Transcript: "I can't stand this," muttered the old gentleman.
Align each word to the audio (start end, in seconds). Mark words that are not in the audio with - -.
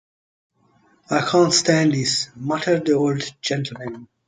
"I 1.11 1.21
can't 1.29 1.53
stand 1.53 1.93
this," 1.93 2.31
muttered 2.35 2.87
the 2.87 2.93
old 2.93 3.21
gentleman. 3.39 4.07